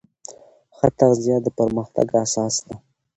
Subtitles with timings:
[0.75, 2.75] ښه تغذیه د پرمختګ اساس ده.